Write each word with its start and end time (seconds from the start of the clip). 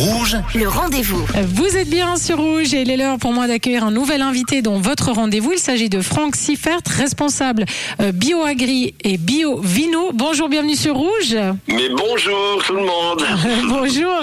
Rouge, 0.00 0.36
Le 0.54 0.68
rendez-vous. 0.68 1.24
Vous 1.54 1.74
êtes 1.74 1.88
bien 1.88 2.16
sur 2.16 2.36
Rouge 2.36 2.74
et 2.74 2.82
il 2.82 2.90
est 2.90 2.98
l'heure 2.98 3.16
pour 3.16 3.32
moi 3.32 3.46
d'accueillir 3.46 3.82
un 3.82 3.90
nouvel 3.90 4.20
invité 4.20 4.60
dans 4.60 4.78
votre 4.78 5.10
rendez-vous. 5.10 5.52
Il 5.52 5.58
s'agit 5.58 5.88
de 5.88 6.02
Franck 6.02 6.36
Siffert, 6.36 6.80
responsable 6.86 7.64
euh, 8.02 8.12
BioAgri 8.12 8.92
et 9.04 9.16
BioVino. 9.16 10.10
Bonjour, 10.12 10.50
bienvenue 10.50 10.76
sur 10.76 10.96
Rouge. 10.96 11.34
Mais 11.68 11.88
bonjour 11.88 12.62
tout 12.66 12.74
le 12.74 12.80
monde. 12.82 13.24
Bonjour. 13.70 14.20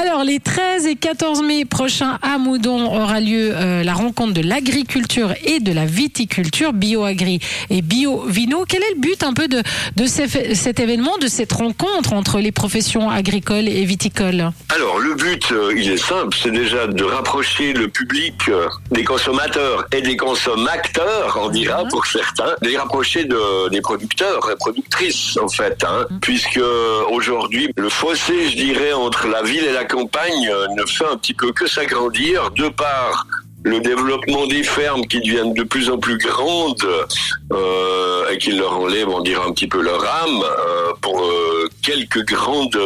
Alors, 0.00 0.22
les 0.22 0.38
13 0.38 0.86
et 0.86 0.94
14 0.94 1.42
mai 1.42 1.64
prochains 1.64 2.18
à 2.22 2.38
Moudon 2.38 2.94
aura 2.94 3.18
lieu 3.18 3.50
euh, 3.52 3.82
la 3.82 3.94
rencontre 3.94 4.32
de 4.34 4.42
l'agriculture 4.42 5.34
et 5.44 5.58
de 5.58 5.72
la 5.72 5.86
viticulture, 5.86 6.72
BioAgri 6.72 7.40
et 7.70 7.82
BioVino. 7.82 8.64
Quel 8.68 8.82
est 8.82 8.94
le 8.94 9.00
but 9.00 9.24
un 9.24 9.32
peu 9.32 9.48
de, 9.48 9.60
de 9.96 10.06
ces- 10.06 10.54
cet 10.54 10.78
événement, 10.78 11.18
de 11.20 11.26
cette 11.26 11.52
rencontre 11.52 12.12
entre 12.12 12.38
les 12.38 12.52
professions 12.52 13.10
agricoles 13.10 13.66
et 13.68 13.84
viticoles? 13.84 14.52
Alors 14.72 14.99
le 15.00 15.14
but, 15.14 15.52
euh, 15.52 15.72
il 15.76 15.90
est 15.90 15.96
simple, 15.96 16.36
c'est 16.40 16.50
déjà 16.50 16.86
de 16.86 17.04
rapprocher 17.04 17.72
le 17.72 17.88
public 17.88 18.34
euh, 18.48 18.68
des 18.90 19.04
consommateurs 19.04 19.86
et 19.92 20.02
des 20.02 20.16
consommateurs, 20.16 21.38
on 21.40 21.48
dira 21.48 21.84
pour 21.86 22.06
certains, 22.06 22.54
de 22.62 22.68
les 22.68 22.76
rapprocher 22.76 23.24
de, 23.24 23.68
des 23.70 23.80
producteurs 23.80 24.50
et 24.50 24.56
productrices 24.56 25.38
en 25.42 25.48
fait, 25.48 25.84
hein, 25.84 26.06
puisque 26.20 26.58
euh, 26.58 27.02
aujourd'hui 27.10 27.72
le 27.76 27.88
fossé, 27.88 28.48
je 28.50 28.56
dirais, 28.56 28.92
entre 28.92 29.26
la 29.28 29.42
ville 29.42 29.64
et 29.64 29.72
la 29.72 29.84
campagne 29.84 30.48
euh, 30.48 30.66
ne 30.76 30.84
fait 30.86 31.06
un 31.06 31.16
petit 31.16 31.34
peu 31.34 31.52
que 31.52 31.66
s'agrandir. 31.66 32.50
De 32.50 32.68
par 32.68 33.26
le 33.62 33.80
développement 33.80 34.46
des 34.46 34.62
fermes 34.62 35.06
qui 35.06 35.20
deviennent 35.20 35.52
de 35.52 35.62
plus 35.62 35.90
en 35.90 35.98
plus 35.98 36.16
grandes 36.16 36.86
euh, 37.52 38.28
et 38.30 38.38
qui 38.38 38.52
leur 38.52 38.78
enlèvent, 38.78 39.08
on 39.08 39.20
dirait 39.20 39.46
un 39.46 39.52
petit 39.52 39.68
peu 39.68 39.82
leur 39.82 40.02
âme 40.02 40.42
euh, 40.42 40.92
pour 41.00 41.22
euh, 41.22 41.68
quelques 41.82 42.24
grandes 42.24 42.78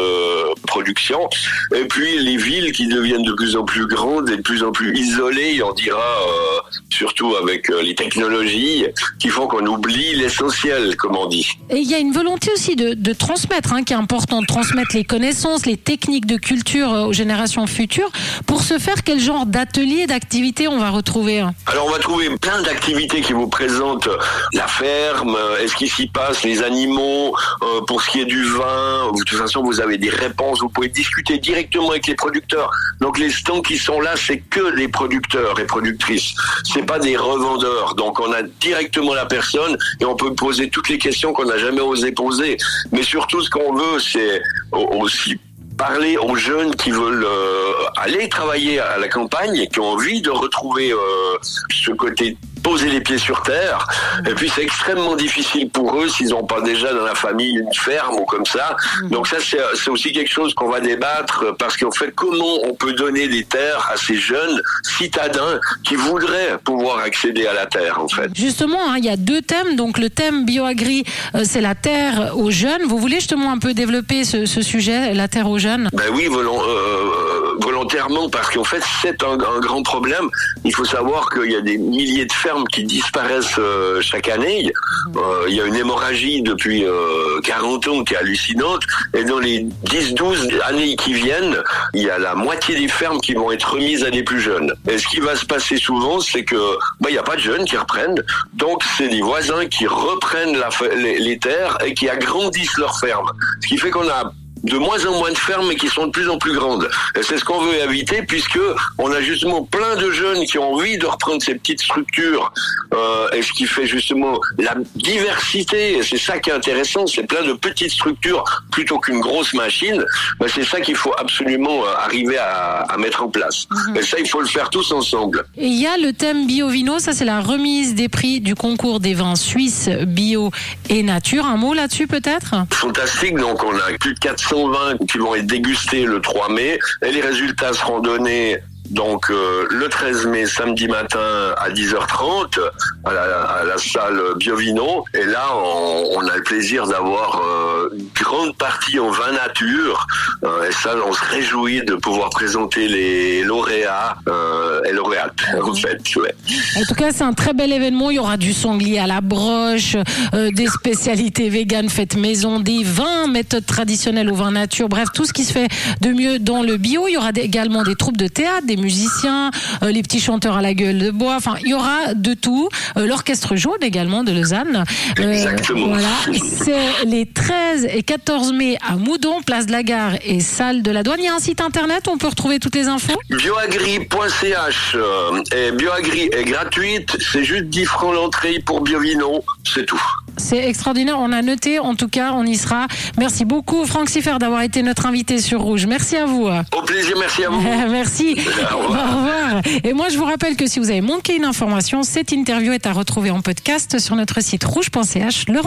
productions. 0.74 1.28
Et 1.72 1.84
puis 1.84 2.18
les 2.18 2.36
villes 2.36 2.72
qui 2.72 2.88
deviennent 2.88 3.22
de 3.22 3.32
plus 3.32 3.54
en 3.54 3.64
plus 3.64 3.86
grandes 3.86 4.28
et 4.30 4.36
de 4.36 4.42
plus 4.42 4.64
en 4.64 4.72
plus 4.72 4.96
isolées, 4.98 5.62
on 5.62 5.72
dira 5.72 6.00
euh, 6.00 6.80
surtout 6.94 7.34
avec 7.36 7.70
euh, 7.70 7.82
les 7.82 7.94
technologies 7.94 8.86
qui 9.18 9.28
font 9.28 9.46
qu'on 9.46 9.66
oublie 9.66 10.14
l'essentiel, 10.14 10.96
comme 10.96 11.16
on 11.16 11.26
dit. 11.26 11.46
Et 11.70 11.78
il 11.78 11.90
y 11.90 11.94
a 11.94 11.98
une 11.98 12.12
volonté 12.12 12.50
aussi 12.54 12.76
de, 12.76 12.94
de 12.94 13.12
transmettre, 13.12 13.72
hein, 13.72 13.82
qui 13.82 13.92
est 13.92 13.96
important, 13.96 14.40
de 14.40 14.46
transmettre 14.46 14.94
les 14.94 15.04
connaissances, 15.04 15.66
les 15.66 15.76
techniques 15.76 16.26
de 16.26 16.36
culture 16.36 16.92
euh, 16.92 17.06
aux 17.06 17.12
générations 17.12 17.66
futures. 17.66 18.10
Pour 18.46 18.62
ce 18.62 18.78
faire, 18.78 19.02
quel 19.04 19.20
genre 19.20 19.46
d'ateliers, 19.46 20.06
d'activités 20.06 20.68
on 20.68 20.78
va 20.78 20.90
retrouver 20.90 21.40
hein? 21.40 21.54
Alors 21.66 21.86
on 21.86 21.90
va 21.90 21.98
trouver 21.98 22.30
plein 22.40 22.62
d'activités 22.62 23.20
qui 23.20 23.32
vous 23.32 23.48
présentent 23.48 24.08
la 24.52 24.66
ferme, 24.66 25.36
euh, 25.36 25.58
est-ce 25.58 25.74
qu'il 25.74 25.90
s'y 25.90 26.06
passe, 26.06 26.42
les 26.44 26.62
animaux, 26.62 27.34
euh, 27.62 27.80
pour 27.86 28.02
ce 28.02 28.10
qui 28.10 28.20
est 28.20 28.24
du 28.24 28.44
vin, 28.44 29.12
de 29.12 29.22
toute 29.24 29.38
façon 29.38 29.62
vous 29.62 29.80
avez 29.80 29.98
des 29.98 30.10
réponses, 30.10 30.60
vous 30.60 30.68
pouvez 30.68 30.88
discuter 30.88 31.38
directement 31.38 31.90
avec 31.90 32.06
les 32.06 32.14
producteurs. 32.14 32.70
Donc 33.00 33.18
les 33.18 33.30
stands 33.30 33.62
qui 33.62 33.78
sont 33.78 34.00
là, 34.00 34.14
c'est 34.16 34.38
que 34.38 34.76
des 34.76 34.88
producteurs 34.88 35.58
et 35.58 35.64
productrices, 35.64 36.34
c'est 36.62 36.83
pas 36.84 36.98
des 36.98 37.16
revendeurs. 37.16 37.94
Donc 37.94 38.20
on 38.20 38.32
a 38.32 38.42
directement 38.42 39.14
la 39.14 39.26
personne 39.26 39.76
et 40.00 40.04
on 40.04 40.16
peut 40.16 40.34
poser 40.34 40.70
toutes 40.70 40.88
les 40.88 40.98
questions 40.98 41.32
qu'on 41.32 41.46
n'a 41.46 41.58
jamais 41.58 41.80
osé 41.80 42.12
poser. 42.12 42.56
Mais 42.92 43.02
surtout 43.02 43.40
ce 43.42 43.50
qu'on 43.50 43.74
veut, 43.74 43.98
c'est 43.98 44.40
au- 44.72 45.02
aussi 45.02 45.36
parler 45.76 46.16
aux 46.16 46.36
jeunes 46.36 46.74
qui 46.76 46.90
veulent 46.92 47.24
euh, 47.24 47.72
aller 47.96 48.28
travailler 48.28 48.78
à 48.78 48.96
la 48.98 49.08
campagne 49.08 49.56
et 49.56 49.66
qui 49.66 49.80
ont 49.80 49.88
envie 49.90 50.22
de 50.22 50.30
retrouver 50.30 50.92
euh, 50.92 50.98
ce 51.42 51.90
côté 51.90 52.36
poser 52.64 52.88
les 52.88 53.00
pieds 53.00 53.18
sur 53.18 53.42
terre. 53.42 53.86
Et 54.28 54.34
puis 54.34 54.50
c'est 54.52 54.62
extrêmement 54.64 55.14
difficile 55.14 55.70
pour 55.70 56.00
eux 56.00 56.08
s'ils 56.08 56.30
n'ont 56.30 56.44
pas 56.54 56.60
déjà 56.62 56.92
dans 56.92 57.04
la 57.04 57.14
famille 57.14 57.54
une 57.58 57.72
ferme 57.74 58.16
ou 58.16 58.24
comme 58.24 58.46
ça. 58.46 58.76
Donc 59.10 59.28
ça 59.28 59.36
c'est 59.40 59.90
aussi 59.90 60.12
quelque 60.12 60.32
chose 60.38 60.52
qu'on 60.54 60.68
va 60.68 60.80
débattre 60.80 61.44
parce 61.58 61.76
qu'en 61.76 61.92
fait 61.92 62.10
comment 62.16 62.54
on 62.64 62.74
peut 62.74 62.94
donner 62.94 63.28
des 63.28 63.44
terres 63.44 63.88
à 63.92 63.96
ces 63.96 64.16
jeunes 64.16 64.60
citadins 64.98 65.60
qui 65.84 65.94
voudraient 65.94 66.56
pouvoir 66.64 66.98
accéder 66.98 67.46
à 67.46 67.52
la 67.52 67.66
terre 67.66 68.00
en 68.02 68.08
fait. 68.08 68.30
Justement, 68.34 68.78
hein, 68.90 68.94
il 68.98 69.04
y 69.04 69.10
a 69.10 69.16
deux 69.16 69.42
thèmes. 69.42 69.76
Donc 69.76 69.98
le 69.98 70.08
thème 70.10 70.44
bioagri, 70.46 71.04
euh, 71.34 71.42
c'est 71.44 71.60
la 71.60 71.74
terre 71.74 72.32
aux 72.36 72.50
jeunes. 72.50 72.82
Vous 72.88 72.98
voulez 72.98 73.16
justement 73.16 73.52
un 73.52 73.58
peu 73.58 73.74
développer 73.74 74.24
ce, 74.24 74.46
ce 74.46 74.62
sujet, 74.62 75.12
la 75.14 75.28
terre 75.28 75.48
aux 75.50 75.58
jeunes? 75.58 75.88
Ben 75.92 76.10
oui, 76.14 76.26
volon- 76.28 76.62
euh, 76.66 77.33
volontairement, 77.60 78.28
parce 78.28 78.50
qu'en 78.50 78.64
fait, 78.64 78.82
c'est 79.02 79.22
un, 79.22 79.38
un 79.38 79.60
grand 79.60 79.82
problème. 79.82 80.28
Il 80.64 80.74
faut 80.74 80.84
savoir 80.84 81.28
qu'il 81.30 81.50
y 81.50 81.56
a 81.56 81.60
des 81.60 81.78
milliers 81.78 82.26
de 82.26 82.32
fermes 82.32 82.64
qui 82.68 82.84
disparaissent 82.84 83.58
euh, 83.58 84.00
chaque 84.00 84.28
année. 84.28 84.72
Euh, 85.16 85.46
il 85.48 85.54
y 85.54 85.60
a 85.60 85.66
une 85.66 85.76
hémorragie 85.76 86.42
depuis 86.42 86.84
euh, 86.84 87.40
40 87.42 87.88
ans 87.88 88.04
qui 88.04 88.14
est 88.14 88.16
hallucinante. 88.16 88.82
Et 89.14 89.24
dans 89.24 89.38
les 89.38 89.66
10-12 89.86 90.60
années 90.62 90.96
qui 90.96 91.14
viennent, 91.14 91.56
il 91.94 92.02
y 92.02 92.10
a 92.10 92.18
la 92.18 92.34
moitié 92.34 92.74
des 92.74 92.88
fermes 92.88 93.20
qui 93.20 93.34
vont 93.34 93.50
être 93.52 93.74
remises 93.74 94.04
à 94.04 94.10
des 94.10 94.22
plus 94.22 94.40
jeunes. 94.40 94.72
Et 94.88 94.98
ce 94.98 95.06
qui 95.08 95.20
va 95.20 95.36
se 95.36 95.44
passer 95.44 95.76
souvent, 95.76 96.20
c'est 96.20 96.44
que 96.44 96.56
ben, 97.00 97.10
il 97.10 97.12
n'y 97.12 97.18
a 97.18 97.22
pas 97.22 97.36
de 97.36 97.40
jeunes 97.40 97.64
qui 97.64 97.76
reprennent. 97.76 98.22
Donc, 98.54 98.82
c'est 98.96 99.08
des 99.08 99.22
voisins 99.22 99.66
qui 99.66 99.86
reprennent 99.86 100.56
la, 100.56 100.68
les, 100.96 101.18
les 101.18 101.38
terres 101.38 101.78
et 101.84 101.94
qui 101.94 102.08
agrandissent 102.08 102.78
leurs 102.78 102.98
fermes. 102.98 103.30
Ce 103.62 103.68
qui 103.68 103.78
fait 103.78 103.90
qu'on 103.90 104.08
a 104.08 104.32
de 104.64 104.78
moins 104.78 105.04
en 105.06 105.18
moins 105.18 105.30
de 105.30 105.38
fermes 105.38 105.68
mais 105.68 105.76
qui 105.76 105.88
sont 105.88 106.06
de 106.06 106.10
plus 106.10 106.28
en 106.28 106.38
plus 106.38 106.54
grandes. 106.54 106.88
Et 107.16 107.22
c'est 107.22 107.38
ce 107.38 107.44
qu'on 107.44 107.60
veut 107.60 107.74
éviter 107.74 108.22
puisque 108.22 108.58
on 108.98 109.12
a 109.12 109.20
justement 109.20 109.62
plein 109.64 109.96
de 109.96 110.10
jeunes 110.10 110.44
qui 110.44 110.58
ont 110.58 110.72
envie 110.74 110.98
de 110.98 111.06
reprendre 111.06 111.42
ces 111.42 111.54
petites 111.54 111.80
structures 111.80 112.52
euh, 112.92 113.30
et 113.32 113.42
ce 113.42 113.52
qui 113.52 113.66
fait 113.66 113.86
justement 113.86 114.40
la 114.58 114.74
diversité. 114.96 115.98
Et 115.98 116.02
c'est 116.02 116.18
ça 116.18 116.38
qui 116.38 116.50
est 116.50 116.54
intéressant, 116.54 117.06
c'est 117.06 117.24
plein 117.24 117.42
de 117.42 117.52
petites 117.52 117.92
structures 117.92 118.44
plutôt 118.72 118.98
qu'une 118.98 119.20
grosse 119.20 119.54
machine. 119.54 120.04
Ben, 120.40 120.48
c'est 120.52 120.64
ça 120.64 120.80
qu'il 120.80 120.96
faut 120.96 121.14
absolument 121.18 121.84
euh, 121.84 121.94
arriver 121.98 122.38
à, 122.38 122.80
à 122.88 122.96
mettre 122.96 123.22
en 123.22 123.28
place. 123.28 123.66
Et 123.96 124.02
ça, 124.02 124.18
il 124.18 124.28
faut 124.28 124.40
le 124.40 124.46
faire 124.48 124.70
tous 124.70 124.92
ensemble. 124.92 125.44
Et 125.56 125.66
il 125.66 125.80
y 125.80 125.86
a 125.86 125.96
le 125.96 126.12
thème 126.12 126.46
bio-vino, 126.46 126.98
ça 126.98 127.12
c'est 127.12 127.24
la 127.24 127.40
remise 127.40 127.94
des 127.94 128.08
prix 128.08 128.40
du 128.40 128.54
concours 128.54 129.00
des 129.00 129.14
vins 129.14 129.36
suisses 129.36 129.88
bio 130.06 130.50
et 130.88 131.02
nature. 131.02 131.46
Un 131.46 131.56
mot 131.56 131.74
là-dessus 131.74 132.06
peut-être? 132.06 132.54
Fantastique. 132.70 133.36
Donc, 133.36 133.62
on 133.64 133.74
a 133.76 133.92
plus 133.98 134.14
de 134.14 134.18
420 134.54 135.06
qui 135.06 135.18
vont 135.18 135.34
être 135.34 135.46
dégustés 135.46 136.04
le 136.04 136.20
3 136.20 136.50
mai. 136.50 136.78
Et 137.04 137.10
les 137.10 137.20
résultats 137.20 137.72
seront 137.72 138.00
donnés 138.00 138.58
donc 138.90 139.30
euh, 139.30 139.66
le 139.70 139.88
13 139.88 140.26
mai, 140.26 140.46
samedi 140.46 140.88
matin 140.88 141.54
à 141.56 141.70
10h30 141.70 142.58
à 143.04 143.64
la, 143.64 143.78
salle 143.78 144.20
Biovino. 144.36 145.04
Et 145.14 145.24
là, 145.24 145.46
on, 145.56 146.26
a 146.26 146.36
le 146.36 146.42
plaisir 146.42 146.86
d'avoir 146.86 147.40
euh, 147.40 147.88
grande 148.24 148.56
partie 148.56 148.98
en 148.98 149.10
vin 149.10 149.32
nature. 149.32 150.06
Euh, 150.42 150.68
et 150.68 150.72
ça, 150.72 150.94
on 151.06 151.12
se 151.12 151.24
réjouit 151.24 151.82
de 151.84 151.94
pouvoir 151.94 152.30
présenter 152.30 152.88
les 152.88 153.44
lauréats 153.44 154.16
euh, 154.28 154.80
et 154.88 154.92
lauréates, 154.92 155.44
en 155.62 155.74
fait. 155.74 156.00
Ouais. 156.16 156.34
En 156.76 156.84
tout 156.88 156.94
cas, 156.94 157.12
c'est 157.12 157.22
un 157.22 157.34
très 157.34 157.52
bel 157.52 157.72
événement. 157.72 158.10
Il 158.10 158.16
y 158.16 158.18
aura 158.18 158.36
du 158.36 158.52
sanglier 158.52 158.98
à 158.98 159.06
la 159.06 159.20
broche, 159.20 159.96
euh, 160.34 160.50
des 160.50 160.66
spécialités 160.66 161.48
véganes 161.48 161.88
faites 161.88 162.16
maison, 162.16 162.60
des 162.60 162.82
vins, 162.82 163.26
méthodes 163.28 163.66
traditionnelles 163.66 164.30
au 164.30 164.34
vin 164.34 164.52
nature. 164.52 164.88
Bref, 164.88 165.08
tout 165.14 165.24
ce 165.24 165.32
qui 165.32 165.44
se 165.44 165.52
fait 165.52 165.68
de 166.00 166.08
mieux 166.10 166.38
dans 166.38 166.62
le 166.62 166.76
bio. 166.76 167.06
Il 167.08 167.12
y 167.12 167.16
aura 167.16 167.30
également 167.34 167.82
des 167.82 167.94
troupes 167.94 168.16
de 168.16 168.28
théâtre, 168.28 168.66
des 168.66 168.76
musiciens, 168.76 169.50
euh, 169.82 169.92
les 169.92 170.02
petits 170.02 170.20
chanteurs 170.20 170.56
à 170.56 170.62
la 170.62 170.74
gueule 170.74 170.98
de 170.98 171.10
bois. 171.10 171.36
Enfin, 171.36 171.56
il 171.62 171.68
y 171.68 171.74
aura 171.74 172.14
de 172.14 172.34
tout. 172.34 172.68
Euh, 172.96 173.06
L'orchestre 173.06 173.56
jaune 173.56 173.82
également 173.82 174.24
de 174.24 174.32
Lausanne. 174.32 174.84
Exactement. 175.18 175.88
Voilà. 175.88 176.08
C'est 176.32 177.06
les 177.06 177.26
13 177.26 177.86
et 177.90 178.02
14 178.02 178.13
mai 178.52 178.76
à 178.86 178.96
Moudon, 178.96 179.42
place 179.42 179.66
de 179.66 179.72
la 179.72 179.82
gare 179.82 180.12
et 180.24 180.40
salle 180.40 180.82
de 180.82 180.90
la 180.90 181.02
douane. 181.02 181.18
Il 181.20 181.24
y 181.24 181.28
a 181.28 181.34
un 181.34 181.38
site 181.38 181.60
internet 181.60 182.06
où 182.06 182.10
on 182.10 182.18
peut 182.18 182.28
retrouver 182.28 182.58
toutes 182.58 182.74
les 182.74 182.88
infos. 182.88 183.18
Bioagri.ch 183.30 184.92
euh, 184.94 185.42
et 185.54 185.72
Bioagri 185.72 186.28
est 186.32 186.44
gratuite, 186.44 187.16
c'est 187.32 187.44
juste 187.44 187.64
10 187.64 187.84
francs 187.84 188.14
l'entrée 188.14 188.60
pour 188.64 188.80
Biovino, 188.80 189.44
c'est 189.64 189.86
tout. 189.86 190.02
C'est 190.36 190.68
extraordinaire. 190.68 191.18
On 191.20 191.30
a 191.32 191.42
noté, 191.42 191.78
en 191.78 191.94
tout 191.94 192.08
cas, 192.08 192.32
on 192.34 192.44
y 192.44 192.56
sera. 192.56 192.86
Merci 193.18 193.44
beaucoup, 193.44 193.86
Franck 193.86 194.08
Siffer, 194.08 194.36
d'avoir 194.40 194.62
été 194.62 194.82
notre 194.82 195.06
invité 195.06 195.38
sur 195.38 195.60
Rouge. 195.60 195.86
Merci 195.86 196.16
à 196.16 196.26
vous. 196.26 196.48
Au 196.76 196.82
plaisir, 196.82 197.14
merci 197.18 197.44
à 197.44 197.50
vous. 197.50 197.60
Merci. 197.88 198.36
Au 198.36 198.74
Au 198.74 198.78
revoir. 198.88 199.16
revoir. 199.16 199.62
Et 199.84 199.92
moi, 199.92 200.08
je 200.08 200.18
vous 200.18 200.24
rappelle 200.24 200.56
que 200.56 200.66
si 200.66 200.80
vous 200.80 200.90
avez 200.90 201.00
manqué 201.02 201.36
une 201.36 201.44
information, 201.44 202.02
cette 202.02 202.32
interview 202.32 202.72
est 202.72 202.86
à 202.86 202.92
retrouver 202.92 203.30
en 203.30 203.40
podcast 203.42 203.98
sur 204.00 204.16
notre 204.16 204.42
site 204.42 204.64
rouge.ch. 204.64 205.44
Le 205.48 205.60
rendez 205.60 205.64